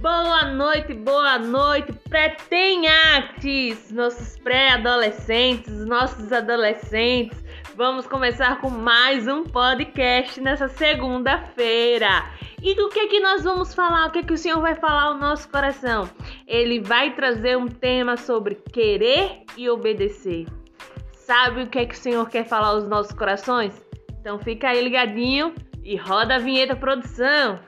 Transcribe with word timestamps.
Boa 0.00 0.46
noite, 0.46 0.94
boa 0.94 1.38
noite, 1.38 1.92
pretenhates, 2.08 3.92
nossos 3.92 4.38
pré-adolescentes, 4.38 5.84
nossos 5.84 6.32
adolescentes. 6.32 7.44
Vamos 7.76 8.06
começar 8.06 8.62
com 8.62 8.70
mais 8.70 9.28
um 9.28 9.44
podcast 9.44 10.40
nessa 10.40 10.70
segunda-feira. 10.70 12.24
E 12.62 12.74
do 12.74 12.88
que 12.88 13.08
que 13.08 13.20
nós 13.20 13.44
vamos 13.44 13.74
falar? 13.74 14.06
O 14.06 14.10
que 14.10 14.22
que 14.22 14.32
o 14.32 14.38
Senhor 14.38 14.62
vai 14.62 14.74
falar 14.74 15.02
ao 15.02 15.18
nosso 15.18 15.46
coração? 15.50 16.08
Ele 16.46 16.80
vai 16.80 17.14
trazer 17.14 17.58
um 17.58 17.68
tema 17.68 18.16
sobre 18.16 18.54
querer 18.54 19.42
e 19.54 19.68
obedecer. 19.68 20.46
Sabe 21.12 21.64
o 21.64 21.66
que 21.66 21.78
é 21.78 21.84
que 21.84 21.94
o 21.94 21.98
Senhor 21.98 22.26
quer 22.26 22.46
falar 22.46 22.68
aos 22.68 22.88
nossos 22.88 23.12
corações? 23.12 23.78
Então 24.18 24.38
fica 24.38 24.70
aí 24.70 24.82
ligadinho 24.82 25.54
e 25.84 25.94
roda 25.94 26.36
a 26.36 26.38
vinheta 26.38 26.74
produção. 26.74 27.60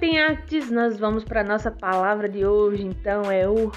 Ter 0.00 0.18
artes, 0.18 0.70
nós 0.70 0.98
vamos 0.98 1.24
para 1.24 1.44
nossa 1.44 1.70
palavra 1.70 2.28
de 2.28 2.44
hoje. 2.44 2.82
Então, 2.82 3.30
é 3.30 3.48
o 3.48 3.70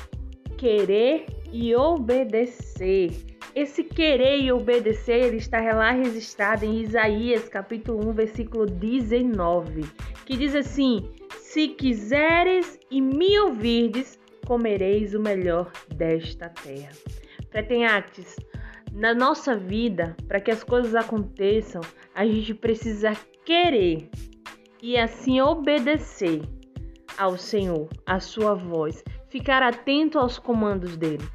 querer 0.57 1.25
e 1.51 1.75
obedecer. 1.75 3.11
Esse 3.55 3.83
querer 3.83 4.39
e 4.39 4.51
obedecer 4.51 5.33
está 5.33 5.59
lá 5.73 5.91
registrado 5.91 6.65
em 6.65 6.81
Isaías, 6.81 7.47
capítulo 7.47 8.09
1, 8.09 8.13
versículo 8.13 8.65
19, 8.65 9.83
que 10.25 10.35
diz 10.35 10.55
assim: 10.55 11.09
Se 11.39 11.69
quiseres 11.69 12.79
e 12.89 13.01
me 13.01 13.39
ouvirdes, 13.39 14.19
comereis 14.45 15.13
o 15.13 15.19
melhor 15.19 15.71
desta 15.95 16.49
terra. 16.49 16.91
Pretenhates, 17.49 18.35
na 18.91 19.13
nossa 19.13 19.55
vida, 19.55 20.15
para 20.27 20.41
que 20.41 20.51
as 20.51 20.63
coisas 20.63 20.95
aconteçam, 20.95 21.81
a 22.13 22.25
gente 22.25 22.53
precisa 22.53 23.13
querer 23.45 24.09
e 24.81 24.97
assim 24.97 25.41
obedecer 25.41 26.41
ao 27.17 27.37
Senhor, 27.37 27.89
a 28.05 28.19
sua 28.19 28.53
voz, 28.53 29.03
ficar 29.29 29.63
atento 29.63 30.19
aos 30.19 30.37
comandos 30.37 30.95
dele. 30.95 31.27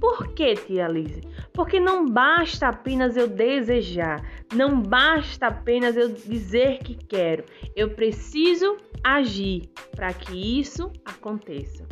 Por 0.00 0.32
que, 0.34 0.54
tia 0.54 0.86
Lise? 0.86 1.22
Porque 1.52 1.80
não 1.80 2.06
basta 2.06 2.68
apenas 2.68 3.16
eu 3.16 3.28
desejar, 3.28 4.24
não 4.54 4.80
basta 4.80 5.48
apenas 5.48 5.96
eu 5.96 6.08
dizer 6.12 6.78
que 6.78 6.94
quero. 6.94 7.44
Eu 7.74 7.90
preciso 7.90 8.76
agir 9.02 9.68
para 9.94 10.12
que 10.12 10.60
isso 10.60 10.92
aconteça. 11.04 11.86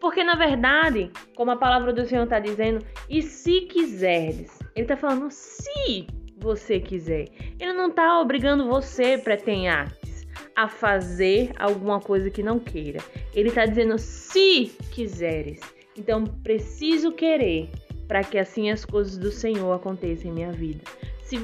Porque 0.00 0.22
na 0.22 0.34
verdade, 0.34 1.10
como 1.36 1.50
a 1.50 1.56
palavra 1.56 1.92
do 1.92 2.04
Senhor 2.04 2.24
está 2.24 2.38
dizendo, 2.38 2.84
e 3.08 3.22
se 3.22 3.62
quiserdes, 3.62 4.58
ele 4.74 4.84
está 4.84 4.96
falando 4.96 5.28
se 5.30 6.06
você 6.38 6.78
quiser. 6.80 7.28
Ele 7.58 7.72
não 7.72 7.88
está 7.88 8.20
obrigando 8.20 8.68
você, 8.68 9.16
pretenhates, 9.18 10.01
a 10.62 10.68
fazer 10.68 11.50
alguma 11.58 11.98
coisa 11.98 12.30
que 12.30 12.42
não 12.42 12.58
queira. 12.60 13.00
Ele 13.34 13.48
está 13.48 13.66
dizendo 13.66 13.98
se 13.98 14.66
quiseres. 14.92 15.60
Então 15.98 16.22
preciso 16.24 17.10
querer 17.10 17.68
para 18.06 18.22
que 18.22 18.38
assim 18.38 18.70
as 18.70 18.84
coisas 18.84 19.18
do 19.18 19.32
Senhor 19.32 19.72
aconteçam 19.72 20.30
em 20.30 20.34
minha 20.34 20.52
vida. 20.52 20.84
Se, 21.22 21.36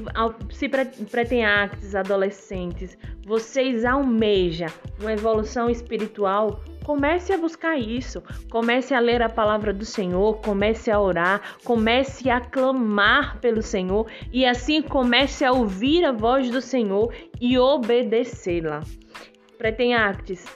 se 0.50 0.69
pretenhates, 0.69 1.97
adolescentes, 1.97 2.97
vocês 3.27 3.84
almejam 3.84 4.69
uma 5.00 5.12
evolução 5.12 5.69
espiritual, 5.69 6.62
comece 6.89 7.34
a 7.34 7.36
buscar 7.36 7.78
isso. 7.78 8.22
Comece 8.48 8.94
a 8.94 8.98
ler 8.98 9.20
a 9.20 9.28
palavra 9.28 9.75
do 9.75 9.84
Senhor, 9.84 10.38
comece 10.41 10.91
a 10.91 10.99
orar, 10.99 11.59
comece 11.62 12.31
a 12.31 12.41
clamar 12.41 13.38
pelo 13.41 13.60
Senhor 13.60 14.10
e 14.32 14.47
assim 14.47 14.81
comece 14.81 15.44
a 15.44 15.53
ouvir 15.53 16.03
a 16.06 16.12
voz 16.12 16.50
do 16.50 16.62
Senhor 16.62 17.15
e 17.38 17.59
obedecê-la. 17.59 18.82
Pretenhates, 19.59 20.47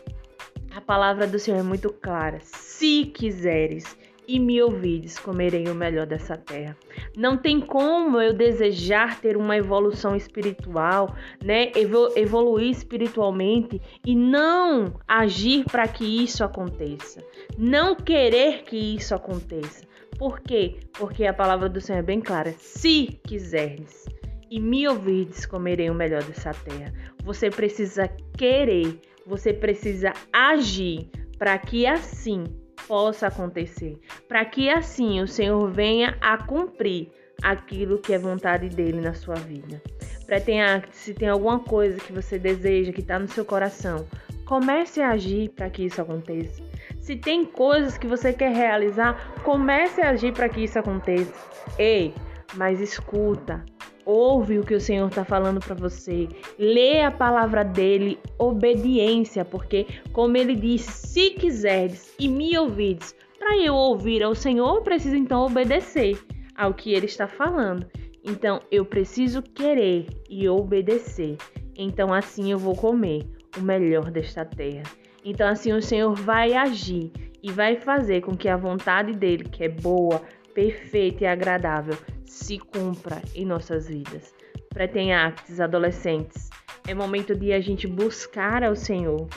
a 0.75 0.81
palavra 0.81 1.27
do 1.27 1.39
Senhor 1.39 1.61
é 1.61 1.63
muito 1.63 1.93
clara. 1.93 2.39
Se 2.41 3.05
quiseres 3.05 3.95
e 4.27 4.39
me 4.39 4.63
ouvides, 4.63 5.19
comerei 5.19 5.69
o 5.69 5.75
melhor 5.75 6.07
dessa 6.07 6.37
terra. 6.37 6.77
Não 7.17 7.37
tem 7.37 7.61
como 7.61 8.21
eu 8.21 8.33
desejar 8.33 9.21
ter 9.21 9.37
uma 9.37 9.57
evolução 9.57 10.15
espiritual, 10.15 11.15
né? 11.45 11.73
evoluir 12.17 12.71
espiritualmente 12.71 13.81
e 14.07 14.15
não 14.15 14.95
agir 15.07 15.65
para 15.65 15.87
que 15.89 16.05
isso 16.05 16.45
aconteça. 16.45 17.23
Não 17.59 17.95
querer 17.95 18.63
que 18.65 18.97
isso 18.97 19.15
aconteça. 19.15 19.85
Por 20.19 20.41
quê? 20.41 20.77
Porque 20.93 21.25
a 21.25 21.35
palavra 21.35 21.69
do 21.69 21.81
Senhor 21.81 21.99
é 21.99 22.03
bem 22.03 22.21
clara. 22.21 22.55
Se 22.59 23.21
quiseres 23.27 24.05
e 24.51 24.61
me 24.61 24.87
ouvides, 24.87 25.47
comerei 25.47 25.91
o 25.91 25.95
melhor 25.95 26.23
dessa 26.23 26.53
terra. 26.53 26.93
Você 27.25 27.51
precisa 27.51 28.09
querer 28.37 29.01
você 29.27 29.53
precisa 29.53 30.13
agir 30.33 31.09
para 31.39 31.57
que 31.59 31.87
assim 31.87 32.45
possa 32.87 33.29
acontecer, 33.29 33.99
para 34.29 34.45
que 34.45 34.69
assim 34.69 35.21
o 35.21 35.29
Senhor 35.29 35.71
venha 35.71 36.17
a 36.21 36.37
cumprir 36.37 37.11
aquilo 37.43 37.99
que 37.99 38.13
é 38.13 38.19
vontade 38.19 38.69
dele 38.69 39.01
na 39.01 39.15
sua 39.15 39.35
vida. 39.35 39.83
Pretenha, 40.27 40.83
se 40.93 41.13
tem 41.13 41.29
alguma 41.29 41.59
coisa 41.59 41.99
que 41.99 42.13
você 42.13 42.39
deseja, 42.39 42.93
que 42.93 43.01
está 43.01 43.19
no 43.19 43.29
seu 43.29 43.45
coração, 43.45 44.07
comece 44.47 45.01
a 45.01 45.11
agir 45.11 45.51
para 45.51 45.69
que 45.69 45.85
isso 45.85 46.01
aconteça. 46.01 46.63
Se 47.01 47.17
tem 47.17 47.45
coisas 47.45 47.99
que 47.99 48.07
você 48.07 48.33
quer 48.33 48.55
realizar, 48.55 49.35
comece 49.43 50.01
a 50.01 50.11
agir 50.11 50.33
para 50.33 50.49
que 50.49 50.63
isso 50.63 50.79
aconteça. 50.79 51.33
Ei, 51.79 52.15
mas 52.55 52.81
escuta, 52.81 53.65
Ouve 54.05 54.59
o 54.59 54.65
que 54.65 54.75
o 54.75 54.81
Senhor 54.81 55.09
está 55.09 55.25
falando 55.25 55.61
para 55.61 55.75
você. 55.75 56.29
Lê 56.59 57.03
a 57.03 57.11
palavra 57.11 57.65
dele, 57.65 58.19
obediência, 58.39 59.45
porque, 59.45 59.87
como 60.13 60.37
ele 60.37 60.57
disse, 60.57 60.91
se 60.93 61.31
quiseres 61.31 62.13
e 62.19 62.29
me 62.29 62.57
ouvides, 62.59 63.15
para 63.39 63.57
eu 63.57 63.75
ouvir 63.75 64.23
ao 64.23 64.35
Senhor, 64.35 64.77
eu 64.77 64.83
preciso 64.83 65.17
então 65.17 65.47
obedecer 65.47 66.19
ao 66.57 66.75
que 66.75 66.93
ele 66.93 67.07
está 67.07 67.27
falando. 67.27 67.87
Então, 68.25 68.61
eu 68.71 68.85
preciso 68.85 69.43
querer 69.43 70.07
e 70.29 70.49
obedecer. 70.49 71.37
Então, 71.77 72.13
assim 72.13 72.53
eu 72.53 72.59
vou 72.59 72.77
comer 72.77 73.27
o 73.57 73.61
melhor 73.61 74.11
desta 74.11 74.45
terra. 74.45 74.85
Então, 75.25 75.49
assim 75.49 75.73
o 75.73 75.83
Senhor 75.83 76.15
vai 76.15 76.55
agir 76.55 77.13
e 77.43 77.51
vai 77.51 77.77
fazer 77.77 78.21
com 78.21 78.37
que 78.37 78.49
a 78.49 78.57
vontade 78.57 79.13
dele, 79.13 79.45
que 79.45 79.65
é 79.65 79.69
boa, 79.69 80.23
perfeita 80.55 81.25
e 81.25 81.27
agradável, 81.27 81.97
se 82.25 82.59
cumpra 82.59 83.21
em 83.35 83.45
nossas 83.45 83.89
vidas. 83.89 84.35
Pretenhates, 84.71 85.61
adolescentes, 85.61 86.49
é 86.87 86.95
momento 86.95 87.35
de 87.35 87.53
a 87.53 87.61
gente 87.61 87.87
buscar 87.87 88.65
ao 88.65 88.75
Senhor, 88.75 89.29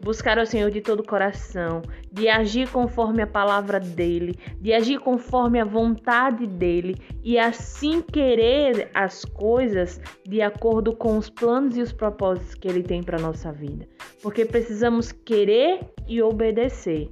buscar 0.00 0.38
ao 0.38 0.46
Senhor 0.46 0.70
de 0.70 0.80
todo 0.80 1.00
o 1.00 1.06
coração, 1.06 1.82
de 2.10 2.28
agir 2.28 2.70
conforme 2.70 3.22
a 3.22 3.26
palavra 3.26 3.78
dele, 3.78 4.38
de 4.60 4.72
agir 4.72 4.98
conforme 5.00 5.60
a 5.60 5.64
vontade 5.64 6.46
dele 6.46 6.96
e 7.22 7.38
assim 7.38 8.00
querer 8.00 8.88
as 8.94 9.24
coisas 9.24 10.00
de 10.24 10.40
acordo 10.40 10.96
com 10.96 11.18
os 11.18 11.28
planos 11.28 11.76
e 11.76 11.82
os 11.82 11.92
propósitos 11.92 12.54
que 12.54 12.68
ele 12.68 12.82
tem 12.82 13.02
para 13.02 13.18
nossa 13.18 13.52
vida. 13.52 13.86
Porque 14.22 14.44
precisamos 14.44 15.12
querer 15.12 15.80
e 16.08 16.22
obedecer. 16.22 17.10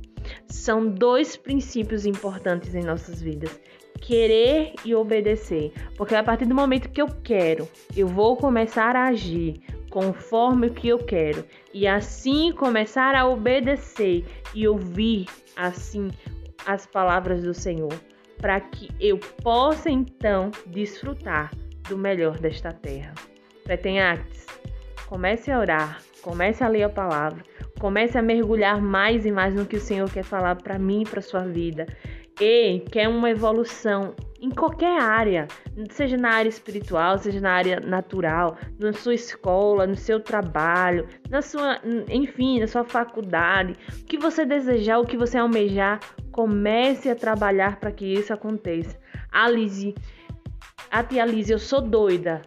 São 0.53 0.87
dois 0.87 1.35
princípios 1.35 2.05
importantes 2.05 2.75
em 2.75 2.85
nossas 2.85 3.23
vidas. 3.23 3.59
Querer 4.03 4.75
e 4.85 4.95
obedecer. 4.95 5.73
Porque 5.97 6.15
a 6.15 6.23
partir 6.23 6.45
do 6.45 6.55
momento 6.55 6.91
que 6.91 7.01
eu 7.01 7.09
quero, 7.09 7.67
eu 7.97 8.07
vou 8.07 8.37
começar 8.37 8.95
a 8.95 9.09
agir 9.09 9.63
conforme 9.89 10.67
o 10.67 10.75
que 10.75 10.89
eu 10.89 10.99
quero. 10.99 11.43
E 11.73 11.87
assim 11.87 12.53
começar 12.53 13.15
a 13.15 13.27
obedecer 13.27 14.27
e 14.55 14.69
ouvir 14.69 15.27
assim 15.57 16.11
as 16.67 16.85
palavras 16.85 17.43
do 17.43 17.55
Senhor, 17.55 17.95
para 18.37 18.61
que 18.61 18.91
eu 19.01 19.19
possa 19.43 19.89
então 19.89 20.51
desfrutar 20.67 21.51
do 21.89 21.97
melhor 21.97 22.39
desta 22.39 22.71
terra. 22.73 23.15
Pretenhates, 23.65 24.47
comece 25.07 25.51
a 25.51 25.59
orar, 25.59 26.03
comece 26.21 26.63
a 26.63 26.69
ler 26.69 26.83
a 26.83 26.89
palavra, 26.91 27.43
comece 27.83 28.17
a 28.17 28.23
mergulhar 28.23 28.81
mais 28.81 29.27
e 29.27 29.33
mais 29.33 29.57
no 29.57 29.67
que 29.67 29.75
o 29.75 29.81
Senhor 29.81 30.09
quer 30.09 30.23
falar 30.23 30.55
para 30.55 30.79
mim 30.79 31.03
e 31.03 31.05
para 31.05 31.21
sua 31.21 31.41
vida. 31.41 31.85
E 32.41 32.79
quer 32.93 33.09
uma 33.09 33.29
evolução 33.29 34.15
em 34.41 34.51
qualquer 34.51 35.03
área, 35.03 35.49
seja 35.91 36.17
na 36.17 36.31
área 36.31 36.49
espiritual, 36.49 37.19
seja 37.19 37.41
na 37.41 37.51
área 37.51 37.81
natural, 37.81 38.57
na 38.79 38.93
sua 38.93 39.15
escola, 39.15 39.85
no 39.85 39.97
seu 39.97 40.21
trabalho, 40.21 41.09
na 41.29 41.43
sua, 41.43 41.81
enfim, 42.09 42.61
na 42.61 42.69
sua 42.69 42.85
faculdade, 42.85 43.75
o 44.01 44.05
que 44.05 44.17
você 44.17 44.47
desejar, 44.47 45.01
o 45.01 45.05
que 45.05 45.17
você 45.17 45.37
almejar, 45.37 45.99
comece 46.31 47.11
a 47.11 47.17
trabalhar 47.17 47.81
para 47.81 47.91
que 47.91 48.07
isso 48.07 48.33
aconteça. 48.33 48.97
A 49.33 49.49
Lizzie, 49.49 49.97
a 50.89 51.03
tia 51.03 51.25
Lizzie, 51.25 51.55
eu 51.55 51.59
sou 51.59 51.81
doida 51.81 52.43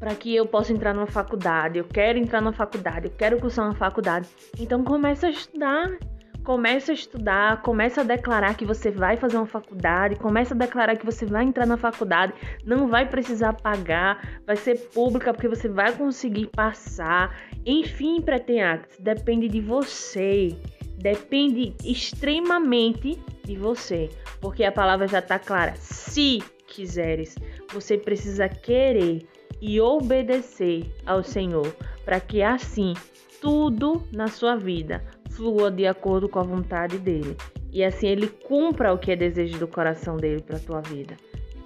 para 0.00 0.14
que 0.14 0.34
eu 0.34 0.46
possa 0.46 0.72
entrar 0.72 0.94
numa 0.94 1.06
faculdade. 1.06 1.78
Eu 1.78 1.84
quero 1.84 2.18
entrar 2.18 2.40
na 2.40 2.52
faculdade, 2.52 3.06
eu 3.06 3.12
quero 3.12 3.38
cursar 3.38 3.66
uma 3.66 3.74
faculdade. 3.74 4.26
Então 4.58 4.82
começa 4.82 5.26
a 5.26 5.30
estudar. 5.30 5.98
Começa 6.42 6.90
a 6.90 6.94
estudar, 6.94 7.60
começa 7.60 8.00
a 8.00 8.04
declarar 8.04 8.54
que 8.54 8.64
você 8.64 8.90
vai 8.90 9.14
fazer 9.14 9.36
uma 9.36 9.46
faculdade, 9.46 10.16
começa 10.16 10.54
a 10.54 10.56
declarar 10.56 10.96
que 10.96 11.04
você 11.04 11.26
vai 11.26 11.44
entrar 11.44 11.66
na 11.66 11.76
faculdade, 11.76 12.32
não 12.64 12.88
vai 12.88 13.06
precisar 13.06 13.52
pagar, 13.52 14.40
vai 14.46 14.56
ser 14.56 14.76
pública 14.88 15.34
porque 15.34 15.46
você 15.46 15.68
vai 15.68 15.92
conseguir 15.92 16.46
passar. 16.46 17.38
Enfim, 17.66 18.22
Pretenacts, 18.22 18.98
depende 18.98 19.48
de 19.48 19.60
você. 19.60 20.56
Depende 20.96 21.74
extremamente 21.84 23.22
de 23.44 23.56
você, 23.56 24.08
porque 24.40 24.64
a 24.64 24.72
palavra 24.72 25.06
já 25.06 25.18
está 25.18 25.38
clara. 25.38 25.74
Se 25.76 26.42
quiseres, 26.66 27.36
você 27.70 27.98
precisa 27.98 28.48
querer 28.48 29.26
e 29.60 29.80
obedecer 29.80 30.92
ao 31.04 31.22
Senhor, 31.22 31.74
para 32.04 32.20
que 32.20 32.42
assim 32.42 32.94
tudo 33.40 34.02
na 34.12 34.28
sua 34.28 34.56
vida 34.56 35.02
flua 35.30 35.70
de 35.70 35.86
acordo 35.86 36.28
com 36.28 36.38
a 36.38 36.42
vontade 36.42 36.98
dele 36.98 37.36
e 37.72 37.84
assim 37.84 38.08
ele 38.08 38.26
cumpra 38.26 38.92
o 38.92 38.98
que 38.98 39.12
é 39.12 39.16
desejo 39.16 39.58
do 39.58 39.68
coração 39.68 40.16
dele 40.16 40.42
para 40.42 40.56
a 40.56 40.60
tua 40.60 40.80
vida. 40.80 41.16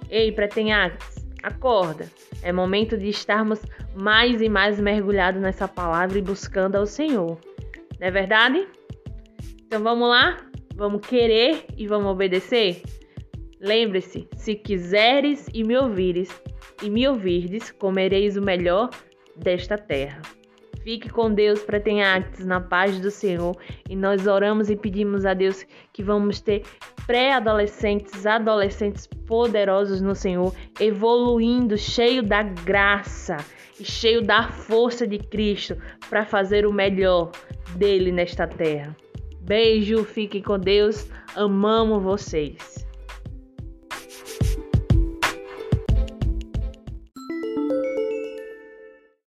Ei, 0.09 0.31
pretenhaques, 0.31 1.25
acorda. 1.41 2.05
É 2.43 2.51
momento 2.51 2.97
de 2.97 3.09
estarmos 3.09 3.59
mais 3.95 4.41
e 4.41 4.49
mais 4.49 4.79
mergulhados 4.79 5.41
nessa 5.41 5.67
palavra 5.67 6.17
e 6.17 6.21
buscando 6.21 6.75
ao 6.75 6.85
Senhor. 6.85 7.39
Não 7.99 8.07
é 8.07 8.11
verdade? 8.11 8.67
Então 9.65 9.81
vamos 9.81 10.07
lá? 10.07 10.37
Vamos 10.75 11.05
querer 11.05 11.65
e 11.75 11.87
vamos 11.87 12.11
obedecer? 12.11 12.83
Lembre-se, 13.59 14.27
se 14.35 14.53
quiseres 14.55 15.47
e 15.53 15.63
me 15.63 15.75
ouvires, 15.77 16.29
e 16.81 16.89
me 16.89 17.07
ouvirdes, 17.07 17.71
comereis 17.71 18.37
o 18.37 18.41
melhor 18.41 18.89
desta 19.35 19.77
terra. 19.77 20.21
Fique 20.85 21.09
com 21.09 21.33
Deus, 21.33 21.63
pretenhates 21.63 22.45
na 22.45 22.61
paz 22.61 22.99
do 22.99 23.09
Senhor. 23.09 23.57
E 23.89 23.95
nós 23.95 24.27
oramos 24.27 24.69
e 24.69 24.75
pedimos 24.75 25.25
a 25.25 25.33
Deus 25.33 25.65
que 25.91 26.03
vamos 26.03 26.39
ter 26.39 26.61
pré-adolescentes, 27.07 28.23
adolescentes 28.23 29.07
poderosos 29.07 29.99
no 29.99 30.13
Senhor, 30.13 30.53
evoluindo, 30.79 31.75
cheio 31.75 32.21
da 32.21 32.43
graça 32.43 33.37
e 33.79 33.83
cheio 33.83 34.21
da 34.21 34.51
força 34.51 35.07
de 35.07 35.17
Cristo 35.17 35.75
para 36.07 36.23
fazer 36.23 36.67
o 36.67 36.71
melhor 36.71 37.31
dele 37.75 38.11
nesta 38.11 38.45
terra. 38.47 38.95
Beijo, 39.41 40.03
fiquem 40.03 40.43
com 40.43 40.59
Deus. 40.59 41.09
Amamos 41.35 42.03
vocês. 42.03 42.84